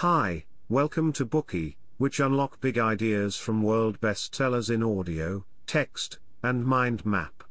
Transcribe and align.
Hi, 0.00 0.46
welcome 0.70 1.12
to 1.12 1.26
Bookey, 1.26 1.76
which 1.98 2.20
unlock 2.20 2.58
big 2.62 2.78
ideas 2.78 3.36
from 3.36 3.62
world 3.62 4.00
bestsellers 4.00 4.70
in 4.70 4.82
audio, 4.82 5.44
text, 5.66 6.18
and 6.42 6.64
mind 6.64 7.04
map. 7.04 7.44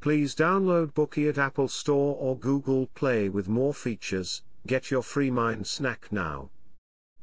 Please 0.00 0.34
download 0.34 0.92
Bookey 0.92 1.28
at 1.28 1.38
Apple 1.38 1.68
Store 1.68 2.16
or 2.18 2.36
Google 2.36 2.88
Play 2.96 3.28
with 3.28 3.48
more 3.48 3.72
features. 3.72 4.42
Get 4.66 4.90
your 4.90 5.02
free 5.02 5.30
mind 5.30 5.68
snack 5.68 6.08
now. 6.10 6.50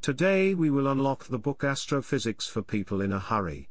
Today 0.02 0.54
we 0.54 0.70
will 0.70 0.88
unlock 0.88 1.26
the 1.26 1.38
book 1.38 1.66
Astrophysics 1.66 2.48
for 2.48 2.62
People 2.62 3.02
in 3.02 3.12
a 3.12 3.20
Hurry. 3.20 3.68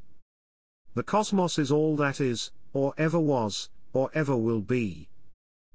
The 0.93 1.01
cosmos 1.01 1.57
is 1.57 1.71
all 1.71 1.95
that 1.95 2.21
is, 2.21 2.51
or 2.73 2.93
ever 2.95 3.19
was, 3.19 3.71
or 3.91 4.11
ever 4.13 4.37
will 4.37 4.61
be. 4.61 5.09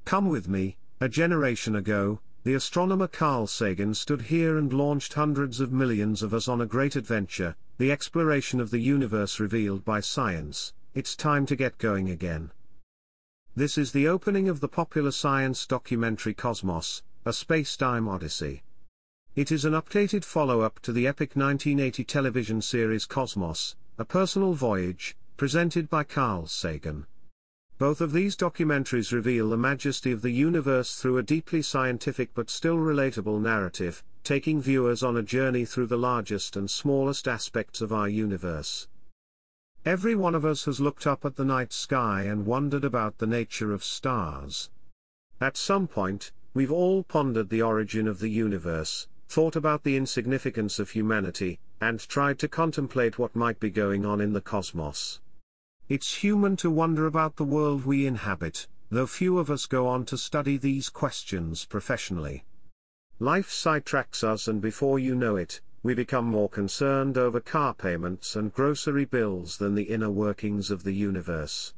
Come 0.05 0.29
with 0.29 0.47
me, 0.47 0.77
a 1.01 1.09
generation 1.09 1.75
ago, 1.75 2.21
the 2.43 2.55
astronomer 2.55 3.07
Carl 3.07 3.47
Sagan 3.47 3.93
stood 3.93 4.23
here 4.23 4.57
and 4.57 4.73
launched 4.73 5.13
hundreds 5.13 5.61
of 5.61 5.73
millions 5.73 6.23
of 6.23 6.33
us 6.33 6.49
on 6.49 6.63
a 6.63 6.67
great 6.67 6.97
adventure, 6.97 7.55
the 7.77 7.93
exploration 7.93 8.61
of 8.61 8.71
the 8.71 8.79
universe 8.79 9.39
revealed 9.39 9.85
by 9.85 10.01
science. 10.01 10.73
It's 10.95 11.15
time 11.15 11.45
to 11.47 11.57
get 11.57 11.77
going 11.77 12.09
again. 12.09 12.51
This 13.55 13.77
is 13.77 13.93
the 13.93 14.09
opening 14.09 14.49
of 14.49 14.61
the 14.61 14.69
popular 14.69 15.11
science 15.11 15.67
documentary 15.67 16.33
Cosmos, 16.33 17.03
a 17.27 17.33
space-time 17.33 18.09
odyssey. 18.09 18.63
It 19.37 19.53
is 19.53 19.67
an 19.67 19.75
updated 19.75 20.25
follow-up 20.25 20.81
to 20.81 20.93
the 20.93 21.07
epic 21.07 21.37
1980 21.37 22.05
television 22.05 22.63
series 22.63 23.05
Cosmos, 23.05 23.77
a 23.99 24.05
personal 24.07 24.55
voyage, 24.55 25.15
presented 25.37 25.91
by 25.91 26.05
Carl 26.05 26.47
Sagan. 26.47 27.05
Both 27.81 28.03
of 28.03 28.13
these 28.13 28.37
documentaries 28.37 29.11
reveal 29.11 29.49
the 29.49 29.57
majesty 29.57 30.13
of 30.13 30.21
the 30.21 30.31
universe 30.31 30.97
through 30.97 31.17
a 31.17 31.23
deeply 31.23 31.63
scientific 31.63 32.35
but 32.35 32.51
still 32.51 32.77
relatable 32.77 33.41
narrative, 33.41 34.05
taking 34.23 34.61
viewers 34.61 35.03
on 35.03 35.17
a 35.17 35.23
journey 35.23 35.65
through 35.65 35.87
the 35.87 35.97
largest 35.97 36.57
and 36.57 36.71
smallest 36.71 37.27
aspects 37.27 37.81
of 37.81 37.91
our 37.91 38.07
universe. 38.07 38.87
Every 39.87 40.15
one 40.15 40.35
of 40.35 40.45
us 40.45 40.67
has 40.67 40.79
looked 40.79 41.07
up 41.07 41.25
at 41.25 41.37
the 41.37 41.45
night 41.47 41.73
sky 41.73 42.25
and 42.25 42.45
wondered 42.45 42.85
about 42.85 43.17
the 43.17 43.27
nature 43.27 43.73
of 43.73 43.83
stars. 43.83 44.69
At 45.41 45.57
some 45.57 45.89
point, 45.89 46.33
we've 46.53 46.71
all 46.71 47.03
pondered 47.03 47.49
the 47.49 47.63
origin 47.63 48.07
of 48.07 48.19
the 48.19 48.29
universe, 48.29 49.09
thought 49.27 49.57
about 49.57 49.85
the 49.85 49.97
insignificance 49.97 50.79
of 50.79 50.91
humanity, 50.91 51.59
and 51.81 51.99
tried 51.99 52.39
to 52.41 52.47
contemplate 52.47 53.19
what 53.19 53.35
might 53.35 53.59
be 53.59 53.71
going 53.71 54.05
on 54.05 54.21
in 54.21 54.35
the 54.35 54.43
cosmos. 54.43 55.21
It's 55.91 56.15
human 56.15 56.55
to 56.59 56.71
wonder 56.71 57.07
about 57.07 57.35
the 57.35 57.43
world 57.43 57.85
we 57.85 58.07
inhabit, 58.07 58.69
though 58.91 59.09
few 59.09 59.41
of 59.41 59.51
us 59.51 59.67
go 59.67 59.89
on 59.89 60.05
to 60.05 60.17
study 60.17 60.57
these 60.57 60.89
questions 60.89 61.65
professionally. 61.65 62.45
Life 63.19 63.51
sidetracks 63.51 64.23
us 64.23 64.47
and 64.47 64.61
before 64.61 65.01
you 65.01 65.17
know 65.17 65.35
it, 65.35 65.61
we 65.83 65.95
become 65.95 66.27
more 66.27 66.49
concerned 66.49 67.19
over 67.19 67.41
car 67.41 67.75
payments 67.75 68.37
and 68.37 68.55
grocery 68.55 69.05
bills 69.05 69.57
than 69.57 69.75
the 69.75 69.91
inner 69.91 70.13
workings 70.13 70.71
of 70.71 70.85
the 70.85 70.95
universe. 70.95 71.75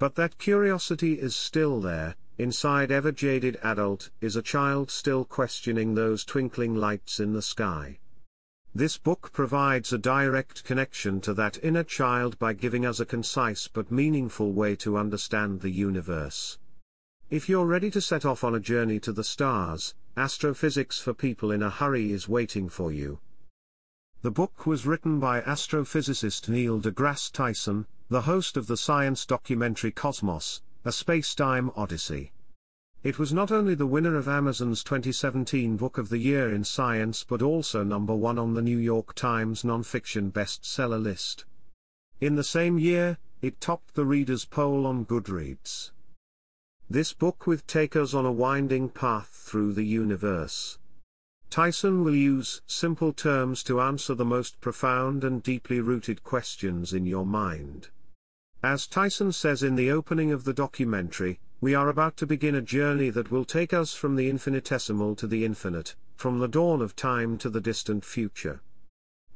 But 0.00 0.16
that 0.16 0.38
curiosity 0.38 1.12
is 1.12 1.36
still 1.36 1.80
there, 1.80 2.16
inside 2.38 2.90
ever 2.90 3.12
jaded 3.12 3.60
adult 3.62 4.10
is 4.20 4.34
a 4.34 4.42
child 4.42 4.90
still 4.90 5.24
questioning 5.24 5.94
those 5.94 6.24
twinkling 6.24 6.74
lights 6.74 7.20
in 7.20 7.32
the 7.32 7.42
sky. 7.42 8.00
This 8.76 8.98
book 8.98 9.32
provides 9.32 9.90
a 9.94 9.96
direct 9.96 10.62
connection 10.62 11.22
to 11.22 11.32
that 11.32 11.58
inner 11.64 11.82
child 11.82 12.38
by 12.38 12.52
giving 12.52 12.84
us 12.84 13.00
a 13.00 13.06
concise 13.06 13.68
but 13.68 13.90
meaningful 13.90 14.52
way 14.52 14.76
to 14.76 14.98
understand 14.98 15.62
the 15.62 15.70
universe. 15.70 16.58
If 17.30 17.48
you're 17.48 17.64
ready 17.64 17.90
to 17.92 18.02
set 18.02 18.26
off 18.26 18.44
on 18.44 18.54
a 18.54 18.60
journey 18.60 19.00
to 19.00 19.14
the 19.14 19.24
stars, 19.24 19.94
Astrophysics 20.14 21.00
for 21.00 21.14
People 21.14 21.52
in 21.52 21.62
a 21.62 21.70
Hurry 21.70 22.12
is 22.12 22.28
waiting 22.28 22.68
for 22.68 22.92
you. 22.92 23.18
The 24.20 24.30
book 24.30 24.66
was 24.66 24.84
written 24.84 25.18
by 25.18 25.40
astrophysicist 25.40 26.46
Neil 26.50 26.78
deGrasse 26.78 27.32
Tyson, 27.32 27.86
the 28.10 28.20
host 28.20 28.58
of 28.58 28.66
the 28.66 28.76
science 28.76 29.24
documentary 29.24 29.90
Cosmos, 29.90 30.60
a 30.84 30.92
space-time 30.92 31.70
odyssey. 31.76 32.30
It 33.06 33.20
was 33.20 33.32
not 33.32 33.52
only 33.52 33.76
the 33.76 33.86
winner 33.86 34.16
of 34.16 34.26
Amazon's 34.26 34.82
2017 34.82 35.76
Book 35.76 35.96
of 35.96 36.08
the 36.08 36.18
Year 36.18 36.52
in 36.52 36.64
Science 36.64 37.22
but 37.22 37.40
also 37.40 37.84
number 37.84 38.16
one 38.16 38.36
on 38.36 38.54
the 38.54 38.62
New 38.62 38.78
York 38.78 39.14
Times 39.14 39.62
nonfiction 39.62 40.32
bestseller 40.32 41.00
list. 41.00 41.44
In 42.20 42.34
the 42.34 42.42
same 42.42 42.80
year, 42.80 43.18
it 43.40 43.60
topped 43.60 43.94
the 43.94 44.04
readers' 44.04 44.44
poll 44.44 44.88
on 44.88 45.06
Goodreads. 45.06 45.92
This 46.90 47.12
book 47.12 47.46
will 47.46 47.60
take 47.68 47.94
us 47.94 48.12
on 48.12 48.26
a 48.26 48.32
winding 48.32 48.88
path 48.88 49.28
through 49.28 49.74
the 49.74 49.86
universe. 49.86 50.80
Tyson 51.48 52.02
will 52.02 52.16
use 52.16 52.60
simple 52.66 53.12
terms 53.12 53.62
to 53.62 53.80
answer 53.80 54.16
the 54.16 54.24
most 54.24 54.60
profound 54.60 55.22
and 55.22 55.44
deeply 55.44 55.78
rooted 55.78 56.24
questions 56.24 56.92
in 56.92 57.06
your 57.06 57.24
mind. 57.24 57.90
As 58.64 58.84
Tyson 58.88 59.30
says 59.30 59.62
in 59.62 59.76
the 59.76 59.92
opening 59.92 60.32
of 60.32 60.42
the 60.42 60.52
documentary, 60.52 61.38
we 61.60 61.74
are 61.74 61.88
about 61.88 62.16
to 62.18 62.26
begin 62.26 62.54
a 62.54 62.60
journey 62.60 63.08
that 63.08 63.30
will 63.30 63.44
take 63.44 63.72
us 63.72 63.94
from 63.94 64.14
the 64.14 64.28
infinitesimal 64.28 65.14
to 65.16 65.26
the 65.26 65.44
infinite, 65.44 65.94
from 66.14 66.38
the 66.38 66.48
dawn 66.48 66.82
of 66.82 66.94
time 66.94 67.38
to 67.38 67.48
the 67.48 67.60
distant 67.60 68.04
future. 68.04 68.60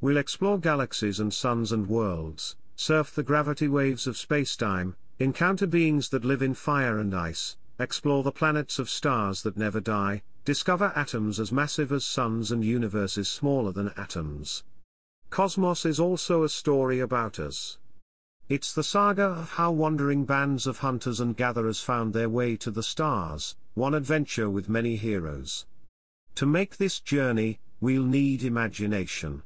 We'll 0.03 0.19
explore 0.19 0.59
galaxies 0.59 1.19
and 1.19 1.33
suns 1.33 1.73
and 1.73 1.89
worlds, 1.89 2.57
surf 2.77 3.15
the 3.15 3.23
gravity 3.23 3.69
waves 3.69 4.07
of 4.07 4.17
spacetime, 4.17 4.95
encounter 5.19 5.67
beings 5.67 6.11
that 6.11 6.25
live 6.25 6.43
in 6.43 6.55
fire 6.55 6.99
and 6.99 7.15
ice, 7.15 7.57
explore 7.79 8.23
the 8.23 8.33
planets 8.33 8.79
of 8.79 8.91
stars 8.91 9.43
that 9.43 9.57
never 9.57 9.81
die, 9.81 10.23
discover 10.45 10.93
atoms 10.95 11.41
as 11.41 11.53
massive 11.53 11.91
as 11.91 12.05
suns 12.05 12.53
and 12.53 12.65
universes 12.65 13.29
smaller 13.29 13.73
than 13.73 13.93
atoms. 13.97 14.63
Cosmos 15.31 15.87
is 15.87 15.99
also 15.99 16.43
a 16.43 16.49
story 16.49 17.01
about 17.01 17.39
us. 17.39 17.79
It's 18.51 18.73
the 18.73 18.83
saga 18.83 19.27
of 19.27 19.51
how 19.51 19.71
wandering 19.71 20.25
bands 20.25 20.67
of 20.67 20.79
hunters 20.79 21.21
and 21.21 21.37
gatherers 21.37 21.81
found 21.81 22.13
their 22.13 22.29
way 22.29 22.57
to 22.57 22.73
the 22.73 22.83
stars, 22.83 23.55
one 23.75 23.95
adventure 23.95 24.51
with 24.51 24.69
many 24.69 24.97
heroes. 24.97 25.67
To 26.35 26.47
make 26.47 26.77
this 26.77 26.99
journey, 26.99 27.61
we'll 27.81 28.03
need 28.03 28.43
imagination. 28.43 29.45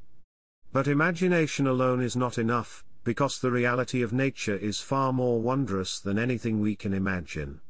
But 0.73 0.87
imagination 0.87 1.67
alone 1.67 2.01
is 2.01 2.15
not 2.15 2.39
enough, 2.39 2.83
because 3.03 3.37
the 3.37 3.51
reality 3.51 4.01
of 4.01 4.11
nature 4.11 4.57
is 4.57 4.79
far 4.79 5.13
more 5.13 5.39
wondrous 5.39 5.99
than 5.99 6.17
anything 6.17 6.59
we 6.59 6.75
can 6.75 6.91
imagine. 6.91 7.61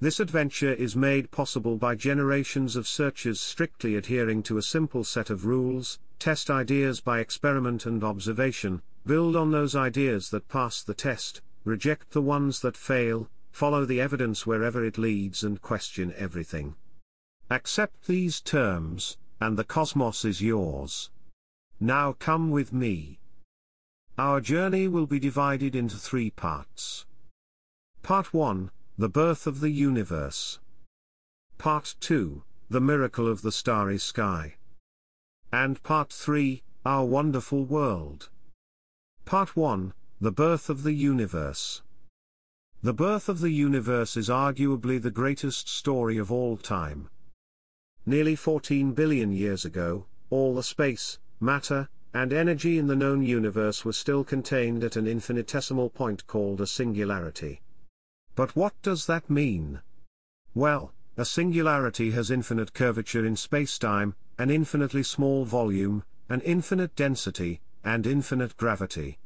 This 0.00 0.20
adventure 0.20 0.72
is 0.72 0.96
made 0.96 1.30
possible 1.30 1.76
by 1.76 1.96
generations 1.96 2.76
of 2.76 2.88
searchers 2.88 3.42
strictly 3.42 3.94
adhering 3.94 4.42
to 4.44 4.56
a 4.56 4.62
simple 4.62 5.04
set 5.04 5.28
of 5.28 5.44
rules, 5.44 5.98
test 6.18 6.48
ideas 6.48 7.02
by 7.02 7.20
experiment 7.20 7.84
and 7.84 8.02
observation, 8.02 8.80
Build 9.04 9.34
on 9.34 9.50
those 9.50 9.74
ideas 9.74 10.30
that 10.30 10.48
pass 10.48 10.82
the 10.82 10.94
test, 10.94 11.42
reject 11.64 12.12
the 12.12 12.22
ones 12.22 12.60
that 12.60 12.76
fail, 12.76 13.28
follow 13.50 13.84
the 13.84 14.00
evidence 14.00 14.46
wherever 14.46 14.84
it 14.84 14.96
leads 14.96 15.42
and 15.42 15.60
question 15.60 16.14
everything. 16.16 16.76
Accept 17.50 18.06
these 18.06 18.40
terms, 18.40 19.18
and 19.40 19.58
the 19.58 19.64
cosmos 19.64 20.24
is 20.24 20.40
yours. 20.40 21.10
Now 21.80 22.12
come 22.12 22.50
with 22.50 22.72
me. 22.72 23.18
Our 24.16 24.40
journey 24.40 24.86
will 24.86 25.06
be 25.06 25.18
divided 25.18 25.74
into 25.74 25.96
three 25.96 26.30
parts. 26.30 27.04
Part 28.02 28.32
1 28.32 28.70
The 28.96 29.08
Birth 29.08 29.46
of 29.48 29.60
the 29.60 29.70
Universe. 29.70 30.60
Part 31.58 31.96
2 31.98 32.44
The 32.70 32.80
Miracle 32.80 33.26
of 33.26 33.42
the 33.42 33.52
Starry 33.52 33.98
Sky. 33.98 34.54
And 35.52 35.82
Part 35.82 36.12
3 36.12 36.62
Our 36.84 37.04
Wonderful 37.04 37.64
World. 37.64 38.28
Part 39.24 39.56
1 39.56 39.94
The 40.20 40.32
Birth 40.32 40.68
of 40.68 40.82
the 40.82 40.92
Universe. 40.92 41.80
The 42.82 42.92
birth 42.92 43.30
of 43.30 43.40
the 43.40 43.50
universe 43.50 44.14
is 44.16 44.28
arguably 44.28 45.00
the 45.00 45.10
greatest 45.10 45.70
story 45.70 46.18
of 46.18 46.30
all 46.30 46.58
time. 46.58 47.08
Nearly 48.04 48.36
14 48.36 48.92
billion 48.92 49.32
years 49.32 49.64
ago, 49.64 50.04
all 50.28 50.54
the 50.54 50.62
space, 50.62 51.18
matter, 51.40 51.88
and 52.12 52.32
energy 52.32 52.76
in 52.76 52.88
the 52.88 52.96
known 52.96 53.22
universe 53.22 53.86
were 53.86 53.94
still 53.94 54.22
contained 54.22 54.84
at 54.84 54.96
an 54.96 55.06
infinitesimal 55.06 55.88
point 55.88 56.26
called 56.26 56.60
a 56.60 56.66
singularity. 56.66 57.62
But 58.34 58.54
what 58.54 58.74
does 58.82 59.06
that 59.06 59.30
mean? 59.30 59.80
Well, 60.54 60.92
a 61.16 61.24
singularity 61.24 62.10
has 62.10 62.30
infinite 62.30 62.74
curvature 62.74 63.24
in 63.24 63.36
spacetime, 63.36 64.14
an 64.38 64.50
infinitely 64.50 65.04
small 65.04 65.46
volume, 65.46 66.04
an 66.28 66.42
infinite 66.42 66.94
density, 66.96 67.62
and 67.84 68.06
infinite 68.06 68.56
gravity. 68.56 69.18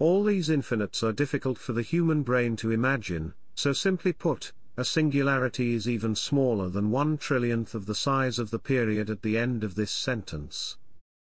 All 0.00 0.24
these 0.24 0.48
infinites 0.48 1.02
are 1.02 1.12
difficult 1.12 1.58
for 1.58 1.74
the 1.74 1.82
human 1.82 2.22
brain 2.22 2.56
to 2.56 2.70
imagine, 2.70 3.34
so 3.54 3.74
simply 3.74 4.14
put, 4.14 4.50
a 4.78 4.82
singularity 4.82 5.74
is 5.74 5.86
even 5.86 6.14
smaller 6.14 6.70
than 6.70 6.90
one 6.90 7.18
trillionth 7.18 7.74
of 7.74 7.84
the 7.84 7.94
size 7.94 8.38
of 8.38 8.50
the 8.50 8.58
period 8.58 9.10
at 9.10 9.20
the 9.20 9.36
end 9.36 9.62
of 9.62 9.74
this 9.74 9.90
sentence. 9.90 10.78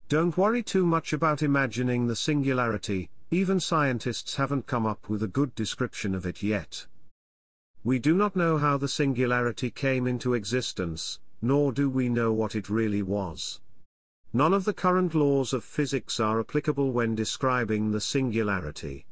Don't 0.10 0.38
worry 0.38 0.62
too 0.62 0.86
much 0.86 1.12
about 1.12 1.42
imagining 1.42 2.06
the 2.06 2.16
singularity, 2.16 3.10
even 3.32 3.60
scientists 3.60 4.36
haven't 4.36 4.68
come 4.68 4.86
up 4.86 5.10
with 5.10 5.24
a 5.24 5.28
good 5.28 5.56
description 5.56 6.14
of 6.14 6.28
it 6.28 6.44
yet. 6.44 6.86
We 7.84 7.98
do 7.98 8.14
not 8.14 8.36
know 8.36 8.60
how 8.60 8.78
the 8.78 8.88
singularity 8.88 9.72
came 9.72 10.06
into 10.06 10.36
existence, 10.36 11.20
nor 11.42 11.72
do 11.72 11.90
we 11.90 12.10
know 12.10 12.32
what 12.32 12.56
it 12.56 12.70
really 12.70 13.02
was. 13.02 13.60
None 14.34 14.54
of 14.54 14.64
the 14.64 14.74
current 14.74 15.14
laws 15.14 15.52
of 15.52 15.62
physics 15.62 16.18
are 16.18 16.40
applicable 16.40 16.94
when 16.94 17.16
describing 17.16 17.92
the 17.92 18.00
singularity. 18.00 19.06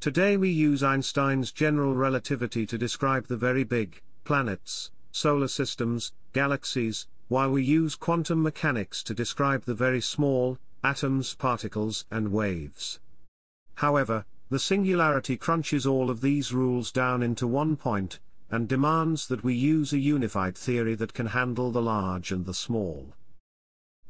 Today 0.00 0.38
we 0.38 0.48
use 0.48 0.82
Einstein's 0.82 1.52
general 1.52 1.94
relativity 1.94 2.64
to 2.64 2.78
describe 2.78 3.26
the 3.26 3.36
very 3.36 3.64
big, 3.64 4.00
planets, 4.24 4.90
solar 5.12 5.48
systems, 5.48 6.14
galaxies, 6.32 7.06
while 7.28 7.50
we 7.50 7.62
use 7.62 7.96
quantum 7.96 8.42
mechanics 8.42 9.02
to 9.02 9.12
describe 9.12 9.64
the 9.64 9.74
very 9.74 10.00
small, 10.00 10.56
atoms, 10.82 11.34
particles, 11.34 12.06
and 12.10 12.32
waves. 12.32 12.98
However, 13.74 14.24
the 14.48 14.58
singularity 14.58 15.36
crunches 15.36 15.86
all 15.86 16.08
of 16.08 16.22
these 16.22 16.54
rules 16.54 16.90
down 16.90 17.22
into 17.22 17.46
one 17.46 17.76
point, 17.76 18.20
and 18.50 18.68
demands 18.68 19.28
that 19.28 19.44
we 19.44 19.54
use 19.54 19.92
a 19.92 19.98
unified 19.98 20.56
theory 20.56 20.94
that 20.94 21.12
can 21.12 21.26
handle 21.26 21.70
the 21.70 21.82
large 21.82 22.32
and 22.32 22.46
the 22.46 22.54
small. 22.54 23.12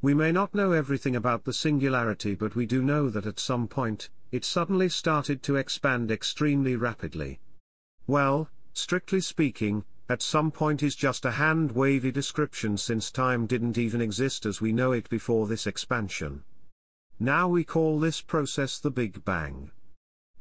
We 0.06 0.14
may 0.14 0.30
not 0.30 0.54
know 0.54 0.70
everything 0.70 1.16
about 1.16 1.42
the 1.42 1.52
singularity 1.52 2.36
but 2.36 2.54
we 2.54 2.64
do 2.64 2.80
know 2.80 3.10
that 3.10 3.26
at 3.26 3.40
some 3.40 3.66
point, 3.66 4.08
it 4.30 4.44
suddenly 4.44 4.88
started 4.88 5.42
to 5.42 5.56
expand 5.56 6.12
extremely 6.12 6.76
rapidly. 6.76 7.40
Well, 8.06 8.48
strictly 8.72 9.20
speaking, 9.20 9.84
at 10.08 10.22
some 10.22 10.52
point 10.52 10.84
is 10.84 10.94
just 10.94 11.24
a 11.24 11.32
hand-wavy 11.32 12.12
description 12.12 12.76
since 12.76 13.10
time 13.10 13.46
didn't 13.46 13.78
even 13.78 14.00
exist 14.00 14.46
as 14.46 14.60
we 14.60 14.70
know 14.70 14.92
it 14.92 15.08
before 15.08 15.48
this 15.48 15.66
expansion. 15.66 16.44
Now 17.18 17.48
we 17.48 17.64
call 17.64 17.98
this 17.98 18.20
process 18.22 18.78
the 18.78 18.92
Big 18.92 19.24
Bang. 19.24 19.72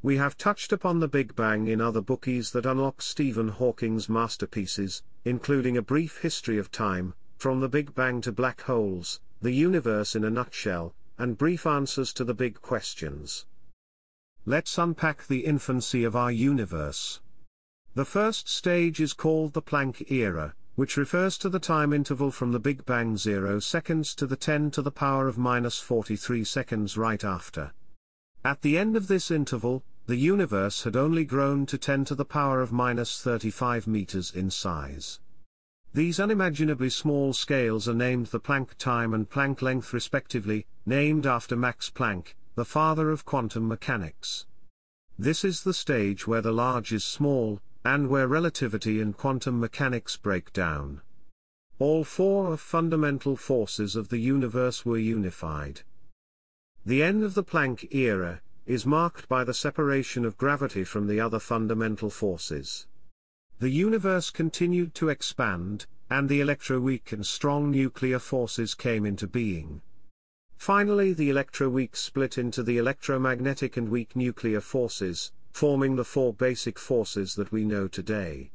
We 0.03 0.17
have 0.17 0.37
touched 0.37 0.73
upon 0.73 0.99
the 0.99 1.07
Big 1.07 1.35
Bang 1.35 1.65
in 1.69 1.81
other 1.81 2.01
Bookeys 2.01 2.51
that 2.51 2.67
unlock 2.67 3.01
Stephen 3.01 3.47
Hawking's 3.47 4.09
masterpieces, 4.09 5.01
including 5.23 5.75
A 5.75 5.81
Brief 5.81 6.19
History 6.19 6.59
of 6.59 6.69
Time, 6.69 7.15
From 7.37 7.61
the 7.61 7.67
Big 7.67 7.95
Bang 7.95 8.21
to 8.21 8.31
Black 8.31 8.61
Holes, 8.61 9.21
The 9.41 9.51
Universe 9.51 10.15
in 10.15 10.23
a 10.23 10.29
Nutshell, 10.29 10.95
and 11.17 11.37
Brief 11.37 11.65
Answers 11.65 12.13
to 12.13 12.23
the 12.23 12.33
Big 12.33 12.61
Questions. 12.61 13.45
Let's 14.45 14.77
unpack 14.77 15.27
the 15.27 15.45
infancy 15.45 16.03
of 16.03 16.15
our 16.15 16.31
universe. 16.31 17.19
The 17.95 18.05
first 18.05 18.47
stage 18.47 18.99
is 18.99 19.13
called 19.13 19.53
the 19.53 19.61
Planck 19.61 20.09
era, 20.09 20.55
which 20.75 20.97
refers 20.97 21.37
to 21.39 21.49
the 21.49 21.59
time 21.59 21.93
interval 21.93 22.31
from 22.31 22.51
the 22.51 22.59
Big 22.59 22.85
Bang 22.85 23.17
0 23.17 23.59
seconds 23.59 24.15
to 24.15 24.27
the 24.27 24.35
10 24.35 24.71
to 24.71 24.81
the 24.81 24.91
power 24.91 25.27
of 25.27 25.37
minus 25.37 25.79
43 25.79 26.43
seconds 26.43 26.97
right 26.97 27.23
after. 27.23 27.73
At 28.43 28.61
the 28.61 28.77
end 28.77 28.95
of 28.95 29.07
this 29.07 29.31
interval, 29.31 29.83
the 30.05 30.17
universe 30.17 30.83
had 30.83 30.95
only 30.95 31.25
grown 31.25 31.65
to 31.65 31.77
10 31.77 32.05
to 32.05 32.15
the 32.15 32.25
power 32.25 32.61
of 32.61 32.71
minus 32.71 33.21
35 33.21 33.87
meters 33.87 34.31
in 34.31 34.51
size. 34.51 35.19
These 35.95 36.19
unimaginably 36.19 36.89
small 36.89 37.31
scales 37.31 37.87
are 37.87 37.93
named 37.93 38.25
the 38.25 38.39
Planck 38.41 38.73
time 38.77 39.13
and 39.13 39.29
Planck 39.29 39.61
length 39.61 39.93
respectively, 39.93 40.65
named 40.85 41.25
after 41.25 41.55
Max 41.55 41.89
Planck, 41.89 42.35
the 42.55 42.65
father 42.65 43.09
of 43.11 43.23
quantum 43.23 43.65
mechanics. 43.65 44.45
This 45.17 45.45
is 45.45 45.63
the 45.63 45.73
stage 45.73 46.27
where 46.27 46.41
the 46.41 46.51
large 46.51 46.91
is 46.91 47.05
small, 47.05 47.61
and 47.85 48.09
where 48.09 48.27
relativity 48.27 48.99
and 48.99 49.15
quantum 49.15 49.57
mechanics 49.57 50.17
break 50.17 50.51
down. 50.51 50.99
All 51.79 52.03
four 52.03 52.51
of 52.51 52.59
fundamental 52.59 53.37
forces 53.37 53.95
of 53.95 54.09
the 54.09 54.19
universe 54.19 54.85
were 54.85 54.97
unified. 54.97 55.83
The 56.85 57.03
end 57.03 57.23
of 57.23 57.35
the 57.35 57.43
Planck 57.45 57.87
era 57.95 58.41
is 58.65 58.85
marked 58.85 59.29
by 59.29 59.45
the 59.45 59.53
separation 59.53 60.25
of 60.25 60.37
gravity 60.37 60.83
from 60.83 61.07
the 61.07 61.21
other 61.21 61.39
fundamental 61.39 62.09
forces. 62.09 62.85
The 63.59 63.69
universe 63.69 64.31
continued 64.31 64.93
to 64.95 65.09
expand, 65.09 65.85
and 66.09 66.27
the 66.27 66.41
electroweak 66.41 67.13
and 67.13 67.25
strong 67.25 67.71
nuclear 67.71 68.19
forces 68.19 68.75
came 68.75 69.05
into 69.05 69.27
being. 69.27 69.81
Finally 70.57 71.13
the 71.13 71.29
electroweak 71.29 71.95
split 71.95 72.37
into 72.37 72.63
the 72.63 72.77
electromagnetic 72.77 73.77
and 73.77 73.89
weak 73.89 74.15
nuclear 74.15 74.61
forces, 74.61 75.31
forming 75.51 75.95
the 75.95 76.03
four 76.03 76.33
basic 76.33 76.77
forces 76.77 77.35
that 77.35 77.51
we 77.51 77.63
know 77.63 77.87
today. 77.87 78.51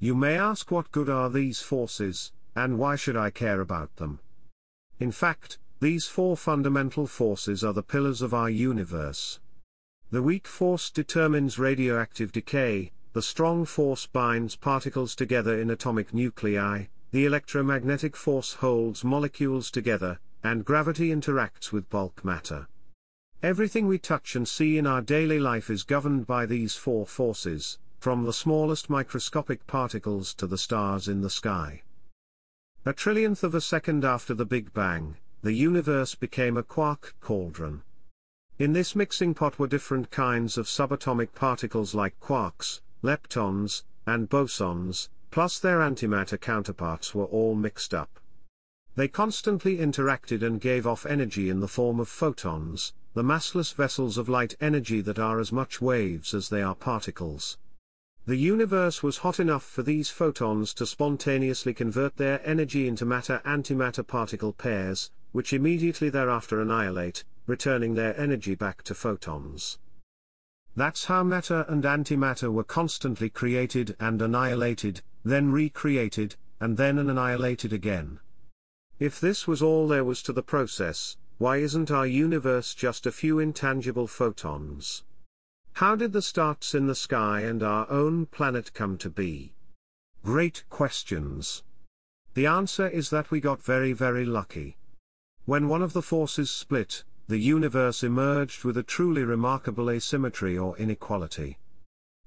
You 0.00 0.14
may 0.14 0.36
ask 0.36 0.70
what 0.70 0.90
good 0.90 1.08
are 1.08 1.30
these 1.30 1.60
forces, 1.60 2.32
and 2.56 2.78
why 2.78 2.96
should 2.96 3.16
I 3.16 3.30
care 3.30 3.60
about 3.60 3.94
them? 3.96 4.18
In 4.98 5.12
fact, 5.12 5.58
these 5.78 6.06
four 6.06 6.36
fundamental 6.36 7.06
forces 7.06 7.62
are 7.62 7.72
the 7.72 7.82
pillars 7.82 8.22
of 8.22 8.34
our 8.34 8.50
universe. 8.50 9.40
The 10.10 10.22
weak 10.22 10.48
force 10.48 10.90
determines 10.90 11.58
radioactive 11.58 12.32
decay, 12.32 12.92
the 13.12 13.22
strong 13.22 13.64
force 13.64 14.06
binds 14.06 14.54
particles 14.54 15.16
together 15.16 15.60
in 15.60 15.70
atomic 15.70 16.14
nuclei, 16.14 16.84
the 17.10 17.26
electromagnetic 17.26 18.14
force 18.14 18.54
holds 18.54 19.02
molecules 19.02 19.70
together, 19.70 20.20
and 20.44 20.64
gravity 20.64 21.08
interacts 21.08 21.72
with 21.72 21.90
bulk 21.90 22.24
matter. 22.24 22.68
Everything 23.42 23.88
we 23.88 23.98
touch 23.98 24.36
and 24.36 24.46
see 24.46 24.78
in 24.78 24.86
our 24.86 25.00
daily 25.00 25.40
life 25.40 25.70
is 25.70 25.82
governed 25.82 26.26
by 26.26 26.46
these 26.46 26.76
four 26.76 27.04
forces, 27.04 27.78
from 27.98 28.24
the 28.24 28.32
smallest 28.32 28.88
microscopic 28.88 29.66
particles 29.66 30.32
to 30.34 30.46
the 30.46 30.58
stars 30.58 31.08
in 31.08 31.20
the 31.20 31.30
sky. 31.30 31.82
A 32.86 32.92
trillionth 32.92 33.42
of 33.42 33.54
a 33.54 33.60
second 33.60 34.04
after 34.04 34.34
the 34.34 34.46
Big 34.46 34.72
Bang, 34.72 35.16
the 35.42 35.52
universe 35.52 36.14
became 36.14 36.56
a 36.56 36.62
quark 36.62 37.14
cauldron. 37.20 37.82
In 38.58 38.72
this 38.72 38.94
mixing 38.94 39.34
pot 39.34 39.58
were 39.58 39.66
different 39.66 40.10
kinds 40.10 40.56
of 40.56 40.66
subatomic 40.66 41.34
particles 41.34 41.94
like 41.94 42.20
quarks, 42.20 42.80
leptons, 43.02 43.84
and 44.06 44.28
bosons, 44.28 45.08
plus 45.30 45.58
their 45.58 45.78
antimatter 45.78 46.40
counterparts 46.40 47.14
were 47.14 47.24
all 47.24 47.54
mixed 47.54 47.94
up. 47.94 48.18
They 48.96 49.08
constantly 49.08 49.78
interacted 49.78 50.42
and 50.42 50.60
gave 50.60 50.86
off 50.86 51.06
energy 51.06 51.48
in 51.48 51.60
the 51.60 51.68
form 51.68 52.00
of 52.00 52.08
photons, 52.08 52.92
the 53.14 53.22
massless 53.22 53.72
vessels 53.72 54.18
of 54.18 54.28
light 54.28 54.54
energy 54.60 55.00
that 55.00 55.18
are 55.18 55.40
as 55.40 55.52
much 55.52 55.80
waves 55.80 56.34
as 56.34 56.48
they 56.48 56.62
are 56.62 56.74
particles. 56.74 57.58
The 58.26 58.36
universe 58.36 59.02
was 59.02 59.18
hot 59.18 59.40
enough 59.40 59.64
for 59.64 59.82
these 59.82 60.10
photons 60.10 60.74
to 60.74 60.86
spontaneously 60.86 61.72
convert 61.72 62.16
their 62.16 62.46
energy 62.46 62.86
into 62.86 63.06
matter-antimatter 63.06 64.06
particle 64.06 64.52
pairs, 64.52 65.10
which 65.32 65.52
immediately 65.52 66.10
thereafter 66.10 66.60
annihilate, 66.60 67.24
returning 67.46 67.94
their 67.94 68.18
energy 68.20 68.54
back 68.54 68.82
to 68.82 68.94
photons. 68.94 69.78
That's 70.76 71.06
how 71.06 71.22
matter 71.24 71.64
and 71.68 71.84
antimatter 71.84 72.52
were 72.52 72.64
constantly 72.64 73.28
created 73.28 73.96
and 73.98 74.22
annihilated, 74.22 75.02
then 75.24 75.50
recreated, 75.50 76.36
and 76.60 76.76
then 76.76 76.98
annihilated 76.98 77.72
again. 77.72 78.20
If 78.98 79.20
this 79.20 79.46
was 79.46 79.62
all 79.62 79.88
there 79.88 80.04
was 80.04 80.22
to 80.24 80.32
the 80.32 80.42
process, 80.42 81.16
why 81.38 81.56
isn't 81.56 81.90
our 81.90 82.06
universe 82.06 82.74
just 82.74 83.06
a 83.06 83.12
few 83.12 83.38
intangible 83.38 84.06
photons? 84.06 85.04
How 85.72 85.96
did 85.96 86.12
the 86.12 86.20
stars 86.20 86.74
in 86.74 86.86
the 86.86 86.94
sky 86.94 87.40
and 87.40 87.62
our 87.62 87.90
own 87.90 88.26
planet 88.26 88.74
come 88.74 88.98
to 88.98 89.08
be? 89.08 89.54
Great 90.22 90.64
questions. 90.68 91.62
The 92.34 92.46
answer 92.46 92.86
is 92.86 93.08
that 93.10 93.30
we 93.30 93.40
got 93.40 93.62
very 93.62 93.92
very 93.92 94.26
lucky. 94.26 94.76
When 95.46 95.66
one 95.68 95.82
of 95.82 95.94
the 95.94 96.02
forces 96.02 96.50
split, 96.50 97.04
the 97.30 97.38
universe 97.38 98.02
emerged 98.02 98.64
with 98.64 98.76
a 98.76 98.82
truly 98.82 99.22
remarkable 99.22 99.88
asymmetry 99.88 100.58
or 100.58 100.76
inequality. 100.78 101.56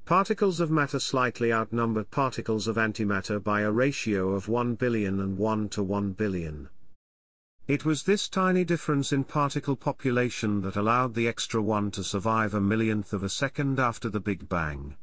Particles 0.05 0.61
of 0.61 0.71
matter 0.71 0.97
slightly 0.97 1.51
outnumbered 1.51 2.09
particles 2.09 2.69
of 2.69 2.77
antimatter 2.77 3.43
by 3.43 3.61
a 3.61 3.71
ratio 3.71 4.29
of 4.29 4.47
1 4.47 4.75
billion 4.75 5.19
and 5.19 5.37
1 5.37 5.67
to 5.67 5.83
1 5.83 6.13
billion. 6.13 6.69
It 7.67 7.83
was 7.83 8.03
this 8.03 8.29
tiny 8.29 8.63
difference 8.63 9.11
in 9.11 9.25
particle 9.25 9.75
population 9.75 10.61
that 10.61 10.77
allowed 10.77 11.15
the 11.15 11.27
extra 11.27 11.61
one 11.61 11.91
to 11.91 12.03
survive 12.03 12.53
a 12.53 12.61
millionth 12.61 13.11
of 13.11 13.23
a 13.23 13.29
second 13.29 13.81
after 13.81 14.07
the 14.07 14.21
Big 14.21 14.47
Bang. 14.47 14.95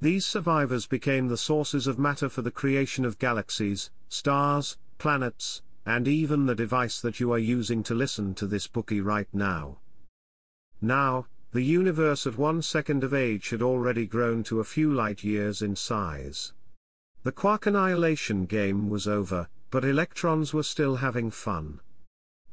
These 0.00 0.26
survivors 0.26 0.88
became 0.88 1.28
the 1.28 1.36
sources 1.36 1.86
of 1.86 2.00
matter 2.00 2.28
for 2.28 2.42
the 2.42 2.50
creation 2.50 3.04
of 3.04 3.20
galaxies, 3.20 3.92
stars, 4.08 4.76
planets, 4.98 5.62
and 5.86 6.06
even 6.06 6.46
the 6.46 6.54
device 6.54 7.00
that 7.00 7.20
you 7.20 7.32
are 7.32 7.38
using 7.38 7.82
to 7.82 7.94
listen 7.94 8.34
to 8.34 8.46
this 8.46 8.68
Bookey 8.68 9.04
right 9.04 9.28
now. 9.32 9.78
Now, 10.80 11.26
the 11.52 11.62
universe 11.62 12.26
at 12.26 12.38
one 12.38 12.62
second 12.62 13.02
of 13.02 13.12
age 13.12 13.50
had 13.50 13.62
already 13.62 14.06
grown 14.06 14.44
to 14.44 14.60
a 14.60 14.64
few 14.64 14.92
light 14.92 15.24
years 15.24 15.62
in 15.62 15.74
size. 15.74 16.52
The 17.22 17.32
quark 17.32 17.66
annihilation 17.66 18.46
game 18.46 18.88
was 18.88 19.08
over, 19.08 19.48
but 19.70 19.84
electrons 19.84 20.54
were 20.54 20.62
still 20.62 20.96
having 20.96 21.30
fun. 21.30 21.80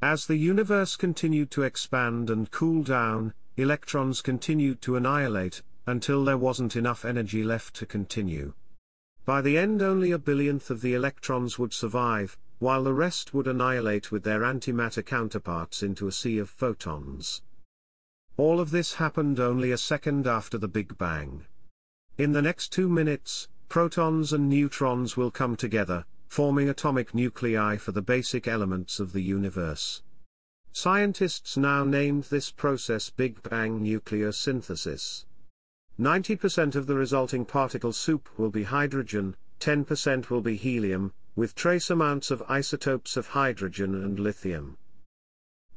As 0.02 0.26
the 0.26 0.36
universe 0.36 0.96
continued 0.96 1.52
to 1.52 1.64
expand 1.64 2.30
and 2.30 2.52
cool 2.52 2.84
down, 2.84 3.34
electrons 3.56 4.22
continued 4.22 4.82
to 4.82 4.96
annihilate, 4.96 5.64
until 5.86 6.26
there 6.26 6.38
wasn't 6.38 6.76
enough 6.76 7.06
energy 7.06 7.44
left 7.44 7.76
to 7.76 7.86
continue. 7.86 8.54
By 9.26 9.42
the 9.42 9.58
end 9.58 9.82
only 9.82 10.12
a 10.12 10.20
billionth 10.20 10.70
of 10.70 10.82
the 10.82 10.94
electrons 10.94 11.58
would 11.58 11.74
survive, 11.74 12.38
while 12.60 12.84
the 12.84 12.94
rest 12.94 13.34
would 13.34 13.48
annihilate 13.48 14.12
with 14.12 14.24
their 14.24 14.42
antimatter 14.42 15.06
counterparts 15.06 15.84
into 15.84 16.08
a 16.08 16.12
sea 16.12 16.38
of 16.40 16.50
photons. 16.50 17.42
All 18.36 18.60
of 18.60 18.72
this 18.72 18.96
happened 18.96 19.40
only 19.40 19.72
a 19.72 19.78
second 19.78 20.28
after 20.28 20.58
the 20.58 20.68
Big 20.68 20.98
Bang. 20.98 21.46
In 22.18 22.32
the 22.32 22.42
next 22.42 22.72
two 22.72 22.90
minutes, 22.90 23.48
protons 23.70 24.34
and 24.34 24.50
neutrons 24.50 25.16
will 25.18 25.32
come 25.32 25.56
together, 25.56 26.06
forming 26.28 26.70
atomic 26.70 27.14
nuclei 27.14 27.78
for 27.78 27.92
the 27.92 28.02
basic 28.02 28.48
elements 28.48 29.00
of 29.00 29.14
the 29.14 29.22
universe. 29.22 30.02
Scientists 30.72 31.58
now 31.58 31.84
named 31.84 32.26
this 32.26 32.52
process 32.52 33.10
Big 33.10 33.42
Bang 33.44 33.82
nucleosynthesis. 33.82 35.26
90% 36.00 36.76
of 36.76 36.86
the 36.86 36.96
resulting 36.96 37.46
particle 37.46 37.92
soup 37.92 38.30
will 38.38 38.52
be 38.52 38.64
hydrogen, 38.64 39.36
10% 39.60 40.30
will 40.30 40.42
be 40.42 40.56
helium, 40.56 41.14
with 41.38 41.54
trace 41.54 41.92
amounts 41.92 42.32
of 42.32 42.42
isotopes 42.50 43.16
of 43.16 43.28
hydrogen 43.28 43.94
and 43.94 44.20
lithium. 44.20 44.76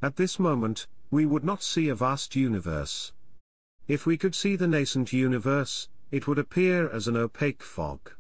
At 0.01 0.17
this 0.17 0.39
moment, 0.39 0.87
we 1.11 1.27
would 1.27 1.45
not 1.45 1.63
see 1.63 1.91
a 1.91 1.95
vast 1.95 2.35
universe. 2.35 3.13
If 3.87 4.07
we 4.07 4.17
could 4.17 4.35
see 4.35 4.57
the 4.57 4.67
nascent 4.67 5.13
universe, 5.13 5.91
it 6.11 6.27
would 6.27 6.39
appear 6.39 6.89
as 6.89 7.07
an 7.07 7.17
opaque 7.17 7.63
fog. 7.63 8.11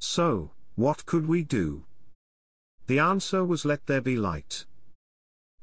So, 0.00 0.50
what 0.74 1.06
could 1.06 1.28
we 1.28 1.44
do? 1.44 1.84
The 2.88 2.98
answer 2.98 3.44
was 3.44 3.64
let 3.64 3.86
there 3.86 4.00
be 4.00 4.16
light. 4.16 4.66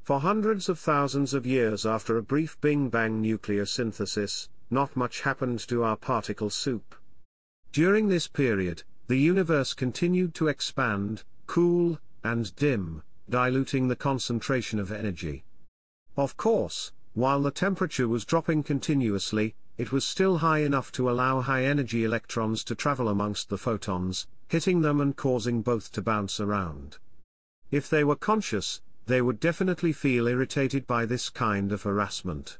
For 0.01 0.21
hundreds 0.21 0.69
of 0.69 0.79
thousands 0.79 1.33
of 1.33 1.45
years 1.45 1.85
after 1.85 2.17
a 2.17 2.23
brief 2.23 2.59
Big 2.61 2.89
Bang 2.89 3.21
nucleosynthesis, 3.21 4.47
not 4.69 4.95
much 4.95 5.21
happened 5.21 5.59
to 5.67 5.83
our 5.83 5.97
particle 5.97 6.49
soup. 6.49 6.95
During 7.73 8.07
this 8.07 8.29
period, 8.29 8.83
the 9.09 9.17
universe 9.17 9.73
continued 9.73 10.35
to 10.35 10.47
expand, 10.47 11.23
cool, 11.47 11.97
and 12.23 12.55
dim, 12.55 13.01
diluting 13.27 13.87
the 13.87 13.95
concentration 13.95 14.79
of 14.79 14.91
energy. 14.91 15.43
Of 16.15 16.37
course, 16.37 16.91
while 17.15 17.41
the 17.41 17.49
temperature 17.49 18.07
was 18.07 18.23
dropping 18.23 18.61
continuously, 18.61 19.55
it 19.79 19.91
was 19.91 20.05
still 20.05 20.37
high 20.37 20.59
enough 20.59 20.91
to 20.91 21.09
allow 21.09 21.41
high-energy 21.41 22.03
electrons 22.03 22.63
to 22.65 22.75
travel 22.75 23.09
amongst 23.09 23.49
the 23.49 23.57
photons, 23.57 24.27
hitting 24.47 24.81
them 24.81 25.01
and 25.01 25.15
causing 25.15 25.63
both 25.63 25.91
to 25.93 26.03
bounce 26.03 26.39
around. 26.39 26.99
If 27.71 27.89
they 27.89 28.03
were 28.03 28.15
conscious, 28.15 28.79
they 29.07 29.23
would 29.23 29.39
definitely 29.39 29.91
feel 29.91 30.27
irritated 30.27 30.85
by 30.85 31.07
this 31.07 31.29
kind 31.29 31.71
of 31.71 31.81
harassment. 31.81 32.59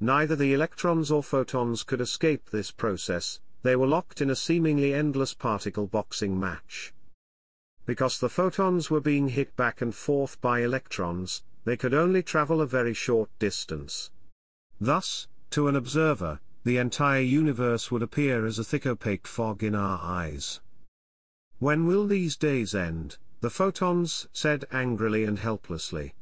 Neither 0.00 0.36
the 0.36 0.54
electrons 0.54 1.10
or 1.10 1.22
photons 1.22 1.82
could 1.82 2.00
escape 2.00 2.48
this 2.48 2.70
process, 2.70 3.40
they 3.62 3.76
were 3.76 3.86
locked 3.86 4.20
in 4.20 4.30
a 4.30 4.36
seemingly 4.36 4.94
endless 4.94 5.34
particle 5.34 5.86
boxing 5.86 6.38
match. 6.38 6.92
Because 7.84 8.18
the 8.18 8.28
photons 8.28 8.90
were 8.90 9.00
being 9.00 9.28
hit 9.28 9.54
back 9.56 9.80
and 9.80 9.94
forth 9.94 10.40
by 10.40 10.60
electrons, 10.60 11.42
they 11.64 11.76
could 11.76 11.94
only 11.94 12.22
travel 12.22 12.60
a 12.60 12.66
very 12.66 12.94
short 12.94 13.30
distance. 13.38 14.10
Thus, 14.80 15.28
to 15.50 15.68
an 15.68 15.76
observer, 15.76 16.40
the 16.64 16.78
entire 16.78 17.20
universe 17.20 17.90
would 17.90 18.02
appear 18.02 18.44
as 18.44 18.58
a 18.58 18.64
thick 18.64 18.86
opaque 18.86 19.26
fog 19.26 19.62
in 19.62 19.74
our 19.74 20.00
eyes. 20.02 20.60
When 21.58 21.86
will 21.86 22.06
these 22.06 22.36
days 22.36 22.74
end? 22.74 23.18
The 23.40 23.50
photons 23.50 24.26
said 24.32 24.64
angrily 24.72 25.24
and 25.24 25.38
helplessly. 25.38 26.14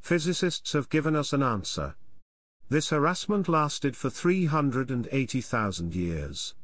Physicists 0.00 0.72
have 0.72 0.88
given 0.88 1.16
us 1.16 1.32
an 1.32 1.42
answer. 1.42 1.96
This 2.70 2.90
harassment 2.90 3.48
lasted 3.48 3.96
for 3.96 4.10
380,000 4.10 5.94
years. 5.94 6.54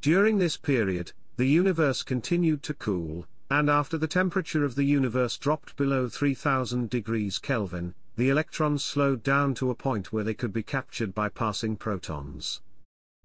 During 0.00 0.38
this 0.38 0.56
period, 0.56 1.12
the 1.36 1.44
universe 1.44 2.02
continued 2.02 2.62
to 2.62 2.74
cool, 2.74 3.26
and 3.50 3.68
after 3.68 3.98
the 3.98 4.06
temperature 4.06 4.64
of 4.64 4.76
the 4.76 4.84
universe 4.84 5.36
dropped 5.36 5.76
below 5.76 6.08
3000 6.08 6.88
degrees 6.88 7.38
Kelvin, 7.38 7.94
the 8.16 8.30
electrons 8.30 8.82
slowed 8.82 9.22
down 9.22 9.54
to 9.54 9.70
a 9.70 9.74
point 9.74 10.10
where 10.10 10.24
they 10.24 10.34
could 10.34 10.54
be 10.54 10.62
captured 10.62 11.14
by 11.14 11.28
passing 11.28 11.76
protons. 11.76 12.62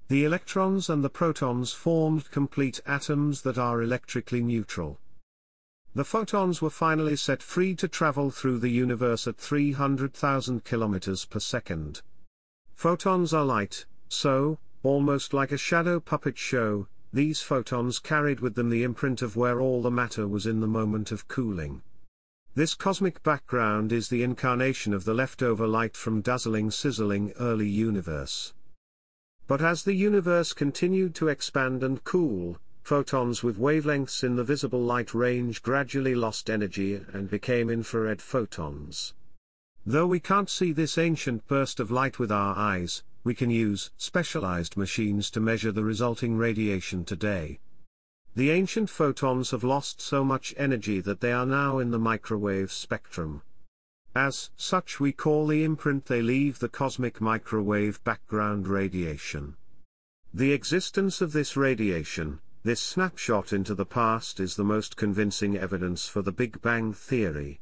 The 0.10 0.26
electrons 0.26 0.90
and 0.90 1.04
the 1.04 1.10
protons 1.10 1.72
formed 1.72 2.30
complete 2.30 2.82
atoms 2.86 3.42
that 3.44 3.58
are 3.58 3.82
electrically 3.82 4.42
neutral. 4.42 5.00
The 5.96 6.04
photons 6.04 6.62
were 6.62 6.70
finally 6.70 7.16
set 7.16 7.42
free 7.42 7.74
to 7.76 7.88
travel 7.88 8.30
through 8.30 8.60
the 8.60 8.70
universe 8.70 9.28
at 9.28 9.38
300,000 9.38 10.66
kilometers 10.66 11.24
per 11.24 11.40
second. 11.40 12.02
Photons 12.74 13.34
are 13.34 13.46
light, 13.46 13.86
so, 14.10 14.60
almost 14.84 15.34
like 15.34 15.54
a 15.54 15.58
shadow 15.58 16.02
puppet 16.02 16.38
show, 16.38 16.90
these 17.14 17.42
photons 17.42 18.00
carried 18.00 18.42
with 18.42 18.56
them 18.56 18.70
the 18.70 18.84
imprint 18.84 19.22
of 19.22 19.38
where 19.38 19.62
all 19.62 19.82
the 19.82 19.90
matter 19.90 20.28
was 20.28 20.46
in 20.46 20.60
the 20.60 20.68
moment 20.68 21.14
of 21.14 21.30
cooling. 21.30 21.82
This 22.56 22.76
cosmic 22.76 23.24
background 23.24 23.94
is 23.94 24.10
the 24.10 24.22
incarnation 24.22 24.94
of 24.94 25.06
the 25.06 25.14
leftover 25.14 25.66
light 25.66 25.96
from 25.96 26.20
dazzling 26.20 26.72
sizzling 26.72 27.32
early 27.40 27.70
universe. 27.70 28.54
But 29.48 29.62
as 29.62 29.84
the 29.84 29.94
universe 29.94 30.52
continued 30.52 31.16
to 31.16 31.30
expand 31.30 31.84
and 31.84 32.04
cool, 32.04 32.58
photons 32.86 33.42
with 33.42 33.58
wavelengths 33.58 34.24
in 34.24 34.36
the 34.36 34.44
visible 34.44 34.80
light 34.80 35.16
range 35.16 35.64
gradually 35.64 36.14
lost 36.14 36.52
energy 36.52 37.02
and 37.14 37.28
became 37.28 37.68
infrared 37.68 38.22
photons. 38.22 39.16
Though 39.88 40.06
we 40.06 40.20
can't 40.20 40.52
see 40.52 40.72
this 40.72 41.00
ancient 41.00 41.48
burst 41.48 41.80
of 41.80 41.90
light 41.90 42.20
with 42.20 42.32
our 42.32 42.56
eyes, 42.56 43.02
we 43.24 43.34
can 43.34 43.50
use 43.50 43.90
specialized 43.98 44.78
machines 44.78 45.32
to 45.32 45.40
measure 45.40 45.72
the 45.72 45.84
resulting 45.84 46.38
radiation 46.38 47.04
today. 47.04 47.60
The 48.36 48.52
ancient 48.52 48.92
photons 48.92 49.50
have 49.50 49.64
lost 49.64 50.00
so 50.00 50.24
much 50.24 50.54
energy 50.56 51.02
that 51.02 51.22
they 51.22 51.32
are 51.32 51.48
now 51.48 51.80
in 51.80 51.90
the 51.90 51.98
microwave 51.98 52.72
spectrum. 52.72 53.42
As 54.14 54.52
such 54.58 55.00
we 55.00 55.12
call 55.12 55.48
the 55.48 55.64
imprint 55.64 56.06
they 56.06 56.22
leave 56.22 56.60
the 56.60 56.70
cosmic 56.70 57.20
microwave 57.20 58.04
background 58.04 58.68
radiation. 58.68 59.56
The 60.32 60.52
existence 60.52 61.20
of 61.22 61.32
this 61.32 61.58
radiation, 61.58 62.42
this 62.66 62.82
snapshot 62.82 63.54
into 63.54 63.76
the 63.76 63.86
past 63.86 64.40
is 64.40 64.56
the 64.56 64.64
most 64.64 64.98
convincing 64.98 65.56
evidence 65.56 66.08
for 66.08 66.24
the 66.24 66.32
Big 66.32 66.60
Bang 66.64 66.92
theory. 66.94 67.60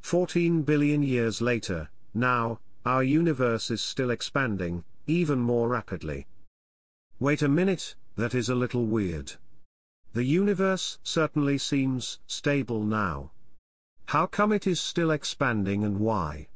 14 0.00 0.62
billion 0.62 1.00
years 1.00 1.40
later, 1.40 1.88
now, 2.12 2.58
our 2.84 3.04
universe 3.04 3.70
is 3.70 3.80
still 3.80 4.10
expanding, 4.10 4.82
even 5.06 5.38
more 5.38 5.68
rapidly. 5.68 6.26
Wait 7.20 7.40
a 7.40 7.48
minute, 7.48 7.94
that 8.16 8.34
is 8.34 8.48
a 8.48 8.54
little 8.56 8.84
weird. 8.84 9.34
The 10.12 10.24
universe 10.24 10.98
certainly 11.04 11.56
seems 11.56 12.18
stable 12.26 12.82
now. 12.82 13.30
How 14.06 14.26
come 14.26 14.50
it 14.50 14.66
is 14.66 14.80
still 14.80 15.12
expanding 15.12 15.84
and 15.84 16.00
why? 16.00 16.48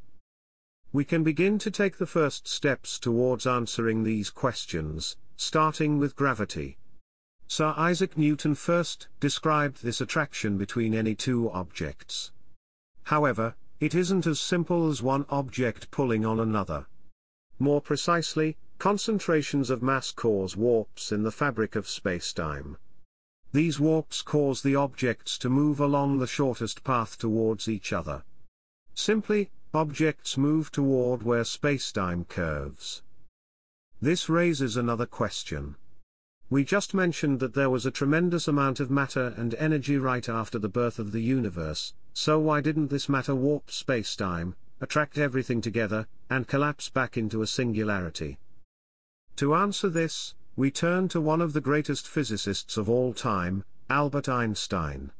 We 0.92 1.04
can 1.04 1.22
begin 1.22 1.60
to 1.60 1.70
take 1.70 1.98
the 1.98 2.06
first 2.06 2.48
steps 2.48 2.98
towards 2.98 3.46
answering 3.46 4.02
these 4.02 4.28
questions, 4.30 5.16
starting 5.36 6.00
with 6.00 6.16
gravity. 6.16 6.78
Sir 7.46 7.74
Isaac 7.76 8.18
Newton 8.18 8.54
first 8.54 9.08
described 9.20 9.82
this 9.82 10.00
attraction 10.00 10.58
between 10.58 10.94
any 10.94 11.14
two 11.14 11.50
objects. 11.50 12.32
However, 13.04 13.54
it 13.80 13.94
isn't 13.94 14.26
as 14.26 14.40
simple 14.40 14.88
as 14.88 15.02
one 15.02 15.26
object 15.28 15.90
pulling 15.90 16.24
on 16.24 16.40
another. 16.40 16.86
More 17.58 17.80
precisely, 17.80 18.56
concentrations 18.78 19.70
of 19.70 19.82
mass 19.82 20.10
cause 20.10 20.56
warps 20.56 21.12
in 21.12 21.22
the 21.22 21.30
fabric 21.30 21.76
of 21.76 21.86
spacetime. 21.86 22.76
These 23.52 23.78
warps 23.78 24.22
cause 24.22 24.62
the 24.62 24.74
objects 24.74 25.38
to 25.38 25.48
move 25.48 25.78
along 25.78 26.18
the 26.18 26.26
shortest 26.26 26.82
path 26.82 27.18
towards 27.18 27.68
each 27.68 27.92
other. 27.92 28.24
Simply, 28.94 29.50
objects 29.72 30.36
move 30.36 30.72
toward 30.72 31.22
where 31.22 31.44
spacetime 31.44 32.28
curves. 32.28 33.02
This 34.00 34.28
raises 34.28 34.76
another 34.76 35.06
question. 35.06 35.76
We 36.50 36.62
just 36.62 36.92
mentioned 36.92 37.40
that 37.40 37.54
there 37.54 37.70
was 37.70 37.86
a 37.86 37.90
tremendous 37.90 38.46
amount 38.46 38.78
of 38.78 38.90
matter 38.90 39.34
and 39.36 39.54
energy 39.54 39.96
right 39.96 40.28
after 40.28 40.58
the 40.58 40.68
birth 40.68 40.98
of 40.98 41.12
the 41.12 41.22
universe, 41.22 41.94
so 42.12 42.38
why 42.38 42.60
didn't 42.60 42.88
this 42.88 43.08
matter 43.08 43.34
warp 43.34 43.68
spacetime, 43.68 44.54
attract 44.80 45.16
everything 45.16 45.60
together, 45.60 46.06
and 46.28 46.46
collapse 46.46 46.90
back 46.90 47.16
into 47.16 47.40
a 47.40 47.46
singularity? 47.46 48.38
To 49.36 49.54
answer 49.54 49.88
this, 49.88 50.34
we 50.54 50.70
turn 50.70 51.08
to 51.08 51.20
one 51.20 51.40
of 51.40 51.54
the 51.54 51.60
greatest 51.60 52.06
physicists 52.06 52.76
of 52.76 52.88
all 52.88 53.14
time, 53.14 53.64
Albert 53.90 54.28
Einstein. 54.28 55.10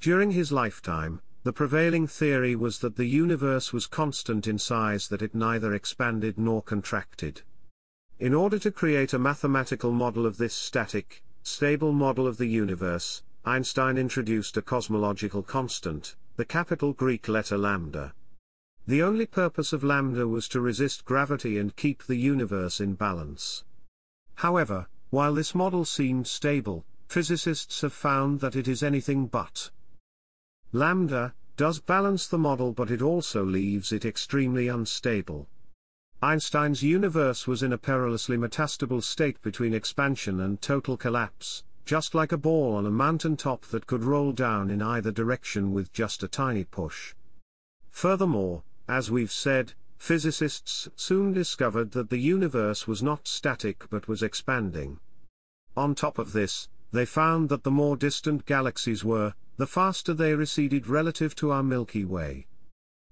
During 0.00 0.32
his 0.32 0.52
lifetime, 0.52 1.20
the 1.44 1.52
prevailing 1.52 2.06
theory 2.06 2.54
was 2.54 2.80
that 2.80 2.96
the 2.96 3.06
universe 3.06 3.72
was 3.72 3.86
constant 3.86 4.46
in 4.46 4.58
size 4.58 5.08
that 5.08 5.22
it 5.22 5.34
neither 5.34 5.72
expanded 5.72 6.36
nor 6.36 6.62
contracted. 6.62 7.42
In 8.20 8.34
order 8.34 8.58
to 8.58 8.72
create 8.72 9.12
a 9.12 9.18
mathematical 9.18 9.92
model 9.92 10.26
of 10.26 10.38
this 10.38 10.52
static, 10.52 11.22
stable 11.44 11.92
model 11.92 12.26
of 12.26 12.36
the 12.36 12.48
universe, 12.48 13.22
Einstein 13.44 13.96
introduced 13.96 14.56
a 14.56 14.62
cosmological 14.62 15.44
constant, 15.44 16.16
the 16.34 16.44
capital 16.44 16.92
Greek 16.92 17.28
letter 17.28 17.56
lambda. 17.56 18.12
The 18.88 19.04
only 19.04 19.24
purpose 19.24 19.72
of 19.72 19.84
lambda 19.84 20.26
was 20.26 20.48
to 20.48 20.60
resist 20.60 21.04
gravity 21.04 21.58
and 21.58 21.76
keep 21.76 22.02
the 22.02 22.16
universe 22.16 22.80
in 22.80 22.94
balance. 22.94 23.62
However, 24.34 24.88
while 25.10 25.34
this 25.34 25.54
model 25.54 25.84
seemed 25.84 26.26
stable, 26.26 26.84
physicists 27.06 27.82
have 27.82 27.92
found 27.92 28.40
that 28.40 28.56
it 28.56 28.66
is 28.66 28.82
anything 28.82 29.28
but. 29.28 29.70
Lambda 30.72 31.34
does 31.56 31.78
balance 31.78 32.26
the 32.26 32.38
model 32.38 32.72
but 32.72 32.90
it 32.90 33.00
also 33.00 33.44
leaves 33.44 33.92
it 33.92 34.04
extremely 34.04 34.66
unstable. 34.66 35.46
Einstein's 36.20 36.82
universe 36.82 37.46
was 37.46 37.62
in 37.62 37.72
a 37.72 37.78
perilously 37.78 38.36
metastable 38.36 39.00
state 39.00 39.40
between 39.40 39.72
expansion 39.72 40.40
and 40.40 40.60
total 40.60 40.96
collapse, 40.96 41.62
just 41.84 42.12
like 42.12 42.32
a 42.32 42.36
ball 42.36 42.74
on 42.74 42.86
a 42.86 42.90
mountain 42.90 43.36
top 43.36 43.62
that 43.66 43.86
could 43.86 44.02
roll 44.02 44.32
down 44.32 44.68
in 44.68 44.82
either 44.82 45.12
direction 45.12 45.72
with 45.72 45.92
just 45.92 46.24
a 46.24 46.28
tiny 46.28 46.64
push. 46.64 47.14
Furthermore, 47.92 48.64
as 48.88 49.12
we've 49.12 49.30
said, 49.30 49.74
physicists 49.96 50.88
soon 50.96 51.32
discovered 51.32 51.92
that 51.92 52.10
the 52.10 52.18
universe 52.18 52.88
was 52.88 53.00
not 53.00 53.28
static 53.28 53.88
but 53.88 54.08
was 54.08 54.20
expanding. 54.20 54.98
On 55.76 55.94
top 55.94 56.18
of 56.18 56.32
this, 56.32 56.68
they 56.90 57.06
found 57.06 57.48
that 57.48 57.62
the 57.62 57.70
more 57.70 57.96
distant 57.96 58.44
galaxies 58.44 59.04
were, 59.04 59.34
the 59.56 59.68
faster 59.68 60.14
they 60.14 60.34
receded 60.34 60.88
relative 60.88 61.36
to 61.36 61.52
our 61.52 61.62
Milky 61.62 62.04
Way. 62.04 62.48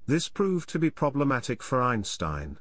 This 0.07 0.29
proved 0.29 0.69
to 0.71 0.81
be 0.81 0.91
problematic 0.91 1.63
for 1.63 1.81
Einstein. 1.81 2.59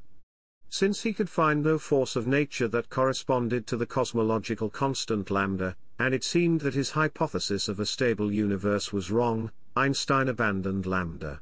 Since 0.78 1.04
he 1.04 1.14
could 1.14 1.30
find 1.30 1.64
no 1.64 1.80
force 1.80 2.18
of 2.18 2.28
nature 2.28 2.68
that 2.68 2.90
corresponded 2.90 3.66
to 3.68 3.78
the 3.78 3.86
cosmological 3.86 4.70
constant 4.70 5.32
lambda, 5.32 5.78
and 5.98 6.14
it 6.14 6.26
seemed 6.26 6.60
that 6.60 6.74
his 6.74 6.92
hypothesis 6.92 7.70
of 7.70 7.80
a 7.80 7.86
stable 7.86 8.30
universe 8.30 8.92
was 8.92 9.10
wrong, 9.10 9.52
Einstein 9.78 10.28
abandoned 10.28 10.86
lambda. 10.86 11.40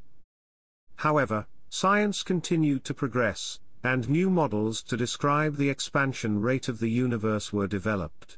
However, 0.98 1.48
science 1.68 2.22
continued 2.22 2.84
to 2.84 2.94
progress, 2.94 3.60
and 3.84 4.08
new 4.08 4.30
models 4.30 4.84
to 4.84 4.96
describe 4.96 5.56
the 5.56 5.72
expansion 5.72 6.40
rate 6.40 6.68
of 6.68 6.78
the 6.78 6.92
universe 6.92 7.52
were 7.52 7.66
developed. 7.66 8.38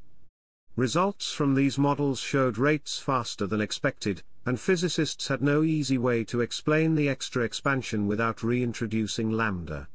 Results 0.77 1.29
from 1.29 1.55
these 1.55 1.77
models 1.77 2.21
showed 2.21 2.57
rates 2.57 2.99
faster 2.99 3.45
than 3.45 3.59
expected, 3.59 4.23
and 4.45 4.61
physicists 4.61 5.27
had 5.27 5.41
no 5.41 5.61
easy 5.61 5.97
way 5.97 6.23
to 6.23 6.39
explain 6.39 6.95
the 6.95 7.09
extra 7.09 7.43
expansion 7.43 8.07
without 8.07 8.43
reintroducing 8.43 9.29
lambda. 9.29 9.89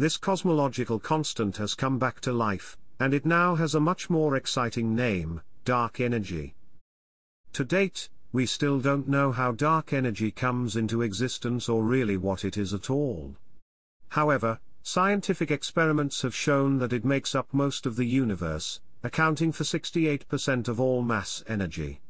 This 0.00 0.16
cosmological 0.16 0.98
constant 0.98 1.58
has 1.58 1.74
come 1.74 1.98
back 1.98 2.22
to 2.22 2.32
life, 2.32 2.78
and 2.98 3.12
it 3.12 3.26
now 3.26 3.56
has 3.56 3.74
a 3.74 3.80
much 3.80 4.08
more 4.08 4.34
exciting 4.34 4.96
name, 4.96 5.42
dark 5.66 6.00
energy. 6.00 6.54
To 7.52 7.66
date, 7.66 8.08
we 8.32 8.46
still 8.46 8.80
don't 8.80 9.10
know 9.10 9.30
how 9.30 9.52
dark 9.52 9.92
energy 9.92 10.30
comes 10.30 10.74
into 10.74 11.02
existence 11.02 11.68
or 11.68 11.82
really 11.82 12.16
what 12.16 12.46
it 12.46 12.56
is 12.56 12.72
at 12.72 12.88
all. 12.88 13.36
However, 14.08 14.58
scientific 14.82 15.50
experiments 15.50 16.22
have 16.22 16.34
shown 16.34 16.78
that 16.78 16.94
it 16.94 17.04
makes 17.04 17.34
up 17.34 17.52
most 17.52 17.84
of 17.84 17.96
the 17.96 18.06
universe, 18.06 18.80
accounting 19.02 19.52
for 19.52 19.64
68% 19.64 20.66
of 20.66 20.80
all 20.80 21.02
mass 21.02 21.44
energy. 21.46 22.00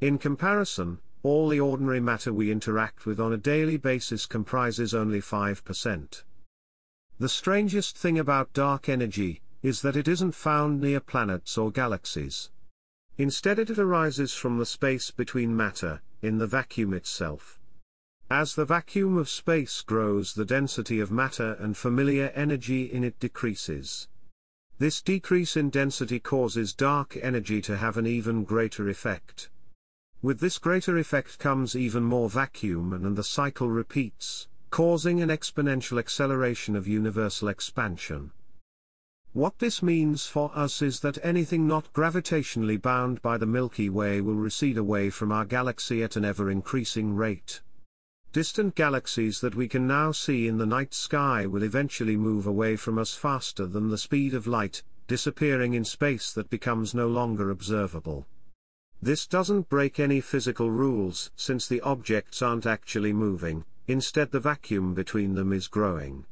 In 0.00 0.18
comparison, 0.18 0.98
all 1.22 1.48
the 1.48 1.60
ordinary 1.60 2.00
matter 2.00 2.32
we 2.32 2.50
interact 2.50 3.06
with 3.06 3.20
on 3.20 3.32
a 3.32 3.36
daily 3.36 3.76
basis 3.76 4.26
comprises 4.26 4.92
only 4.92 5.20
5%. 5.20 6.22
The 7.20 7.28
strangest 7.28 7.98
thing 7.98 8.18
about 8.18 8.54
dark 8.54 8.88
energy 8.88 9.42
is 9.62 9.82
that 9.82 9.94
it 9.94 10.08
isn't 10.08 10.34
found 10.34 10.80
near 10.80 11.00
planets 11.00 11.58
or 11.58 11.70
galaxies. 11.70 12.48
Instead, 13.18 13.58
it 13.58 13.78
arises 13.78 14.32
from 14.32 14.56
the 14.56 14.64
space 14.64 15.10
between 15.10 15.54
matter, 15.54 16.00
in 16.22 16.38
the 16.38 16.46
vacuum 16.46 16.94
itself. 16.94 17.60
As 18.30 18.54
the 18.54 18.64
vacuum 18.64 19.18
of 19.18 19.28
space 19.28 19.82
grows, 19.82 20.32
the 20.32 20.46
density 20.46 20.98
of 20.98 21.10
matter 21.10 21.58
and 21.60 21.76
familiar 21.76 22.32
energy 22.34 22.90
in 22.90 23.04
it 23.04 23.20
decreases. 23.20 24.08
This 24.78 25.02
decrease 25.02 25.58
in 25.58 25.68
density 25.68 26.20
causes 26.20 26.72
dark 26.72 27.18
energy 27.20 27.60
to 27.60 27.76
have 27.76 27.98
an 27.98 28.06
even 28.06 28.44
greater 28.44 28.88
effect. 28.88 29.50
With 30.22 30.40
this 30.40 30.56
greater 30.56 30.96
effect 30.96 31.38
comes 31.38 31.76
even 31.76 32.02
more 32.02 32.30
vacuum 32.30 32.94
and 32.94 33.14
the 33.14 33.22
cycle 33.22 33.68
repeats 33.68 34.48
causing 34.70 35.20
an 35.20 35.28
exponential 35.28 35.98
acceleration 35.98 36.76
of 36.76 36.86
universal 36.86 37.48
expansion. 37.48 38.30
What 39.32 39.58
this 39.58 39.82
means 39.82 40.26
for 40.26 40.50
us 40.54 40.80
is 40.80 41.00
that 41.00 41.18
anything 41.24 41.66
not 41.66 41.92
gravitationally 41.92 42.80
bound 42.80 43.20
by 43.20 43.36
the 43.36 43.46
Milky 43.46 43.88
Way 43.88 44.20
will 44.20 44.34
recede 44.34 44.78
away 44.78 45.10
from 45.10 45.32
our 45.32 45.44
galaxy 45.44 46.02
at 46.02 46.16
an 46.16 46.24
ever 46.24 46.50
increasing 46.50 47.14
rate. 47.16 47.60
Distant 48.32 48.76
galaxies 48.76 49.40
that 49.40 49.56
we 49.56 49.66
can 49.66 49.88
now 49.88 50.12
see 50.12 50.46
in 50.46 50.58
the 50.58 50.66
night 50.66 50.94
sky 50.94 51.46
will 51.46 51.64
eventually 51.64 52.16
move 52.16 52.46
away 52.46 52.76
from 52.76 52.96
us 52.96 53.14
faster 53.14 53.66
than 53.66 53.90
the 53.90 53.98
speed 53.98 54.34
of 54.34 54.46
light, 54.46 54.84
disappearing 55.08 55.74
in 55.74 55.84
space 55.84 56.32
that 56.32 56.48
becomes 56.48 56.94
no 56.94 57.08
longer 57.08 57.50
observable. 57.50 58.24
This 59.02 59.26
doesn't 59.26 59.68
break 59.68 59.98
any 59.98 60.20
physical 60.20 60.70
rules 60.70 61.32
since 61.34 61.66
the 61.66 61.80
objects 61.80 62.40
aren't 62.42 62.66
actually 62.66 63.12
moving, 63.12 63.64
instead 63.90 64.30
the 64.30 64.40
vacuum 64.40 64.94
between 64.94 65.34
them 65.34 65.52
is 65.52 65.68
growing. 65.68 66.24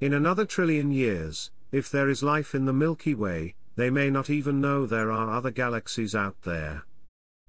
In 0.00 0.12
another 0.14 0.44
trillion 0.44 0.90
years, 0.90 1.50
if 1.72 1.90
there 1.90 2.08
is 2.08 2.22
life 2.22 2.54
in 2.54 2.64
the 2.64 2.72
Milky 2.72 3.14
Way, 3.14 3.54
they 3.76 3.90
may 3.90 4.10
not 4.10 4.28
even 4.28 4.60
know 4.60 4.86
there 4.86 5.12
are 5.12 5.30
other 5.30 5.50
galaxies 5.50 6.14
out 6.14 6.42
there. 6.42 6.84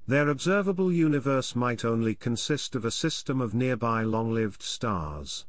Their 0.08 0.30
observable 0.30 0.92
universe 0.92 1.56
might 1.56 1.86
only 1.86 2.16
consist 2.16 2.76
of 2.76 2.86
a 2.86 2.92
system 2.92 3.42
of 3.42 3.54
nearby 3.54 4.04
long-lived 4.04 4.62
stars. 4.62 5.46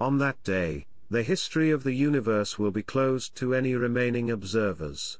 On 0.00 0.18
that 0.18 0.42
day, 0.42 0.86
the 1.10 1.22
history 1.22 1.70
of 1.70 1.84
the 1.84 1.92
universe 1.92 2.58
will 2.58 2.70
be 2.70 2.82
closed 2.82 3.34
to 3.36 3.54
any 3.54 3.74
remaining 3.74 4.30
observers. 4.30 5.18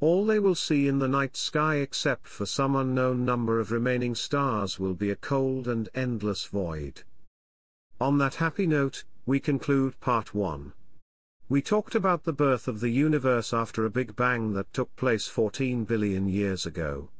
All 0.00 0.24
they 0.24 0.38
will 0.38 0.54
see 0.54 0.88
in 0.88 0.98
the 0.98 1.08
night 1.08 1.36
sky 1.36 1.76
except 1.76 2.26
for 2.26 2.46
some 2.46 2.74
unknown 2.74 3.26
number 3.26 3.60
of 3.60 3.70
remaining 3.70 4.14
stars 4.14 4.80
will 4.80 4.94
be 4.94 5.10
a 5.10 5.16
cold 5.16 5.68
and 5.68 5.90
endless 5.94 6.46
void. 6.46 7.02
On 8.00 8.16
that 8.16 8.36
happy 8.36 8.66
note, 8.66 9.04
we 9.26 9.40
conclude 9.40 10.00
part 10.00 10.34
1. 10.34 10.72
We 11.50 11.60
talked 11.60 11.94
about 11.94 12.24
the 12.24 12.32
birth 12.32 12.66
of 12.66 12.80
the 12.80 12.88
universe 12.88 13.52
after 13.52 13.84
a 13.84 13.90
Big 13.90 14.16
Bang 14.16 14.54
that 14.54 14.72
took 14.72 14.96
place 14.96 15.26
14 15.26 15.84
billion 15.84 16.26
years 16.26 16.64
ago. 16.64 17.10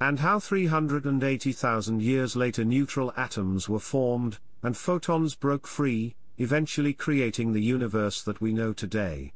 And 0.00 0.20
how 0.20 0.38
380,000 0.38 2.00
years 2.00 2.36
later 2.36 2.64
neutral 2.64 3.12
atoms 3.16 3.68
were 3.68 3.80
formed, 3.80 4.38
and 4.62 4.76
photons 4.76 5.34
broke 5.34 5.66
free, 5.66 6.14
eventually 6.38 6.92
creating 6.92 7.52
the 7.52 7.62
universe 7.62 8.22
that 8.22 8.40
we 8.40 8.52
know 8.52 8.72
today. 8.72 9.32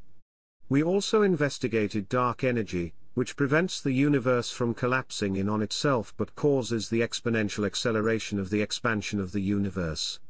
We 0.68 0.80
also 0.80 1.22
investigated 1.22 2.08
dark 2.08 2.44
energy, 2.44 2.94
which 3.14 3.34
prevents 3.34 3.80
the 3.80 3.90
universe 3.90 4.52
from 4.52 4.74
collapsing 4.74 5.34
in 5.34 5.48
on 5.48 5.60
itself 5.60 6.14
but 6.16 6.36
causes 6.36 6.88
the 6.88 7.00
exponential 7.00 7.66
acceleration 7.66 8.38
of 8.38 8.50
the 8.50 8.62
expansion 8.62 9.18
of 9.18 9.32
the 9.32 9.42
universe. 9.42 10.20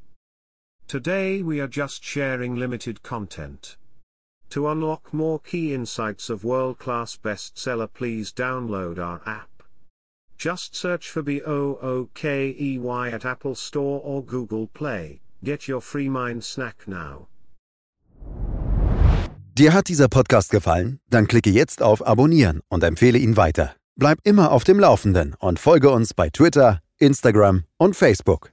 Today 0.88 1.42
we 1.42 1.60
are 1.60 1.68
just 1.68 2.02
sharing 2.02 2.56
limited 2.56 3.02
content. 3.02 3.76
To 4.48 4.68
unlock 4.68 5.12
more 5.12 5.38
key 5.38 5.74
insights 5.74 6.30
of 6.30 6.44
world-class 6.44 7.18
bestseller 7.22 7.88
please 7.92 8.32
download 8.32 8.98
our 8.98 9.20
app. 9.26 9.50
Just 10.38 10.74
search 10.74 11.10
for 11.10 11.22
B-O-O-K-E-Y 11.22 13.10
at 13.10 13.26
Apple 13.26 13.54
Store 13.54 14.00
or 14.02 14.24
Google 14.24 14.66
Play. 14.66 15.20
Get 15.44 15.68
your 15.68 15.82
free 15.82 16.08
mind 16.08 16.42
snack 16.42 16.88
now. 16.88 17.28
Dir 19.54 19.74
hat 19.74 19.88
dieser 19.88 20.08
Podcast 20.08 20.50
gefallen? 20.50 21.00
Dann 21.10 21.26
klicke 21.26 21.50
jetzt 21.50 21.82
auf 21.82 22.06
Abonnieren 22.06 22.62
und 22.70 22.82
empfehle 22.82 23.18
ihn 23.18 23.36
weiter. 23.36 23.74
Bleib 23.96 24.20
immer 24.22 24.52
auf 24.52 24.64
dem 24.64 24.80
Laufenden 24.80 25.34
und 25.38 25.58
folge 25.58 25.90
uns 25.90 26.14
bei 26.14 26.30
Twitter, 26.30 26.80
Instagram 26.96 27.64
und 27.76 27.94
Facebook. 27.94 28.52